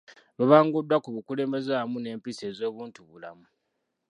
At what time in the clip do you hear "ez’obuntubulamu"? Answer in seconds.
2.51-3.45